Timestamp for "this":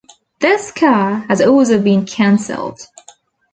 0.39-0.71